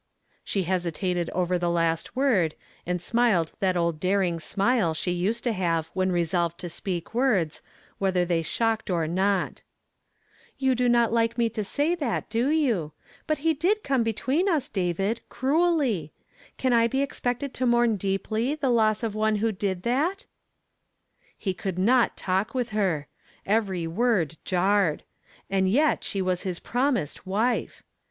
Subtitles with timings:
[0.43, 2.53] She hesitated over the last M^ord,
[2.87, 7.61] and smiled that old daring smile she used to have when resolved to speak words,
[7.99, 9.61] whether they shocked or not"
[10.57, 12.93] You do not like me to say that, do you?
[13.27, 16.13] But he did come between us, David, cruelly.
[16.57, 17.07] Can did thaf?'"'^
[17.51, 19.55] *""'^''"''' deeply the loss of one who A n?
[19.55, 19.81] T^^ "'^*'^^^^'^^
[21.45, 23.05] ^'''
[23.47, 25.03] ^""''y ^«rd jarred.
[25.47, 27.83] And yet she was his promised wife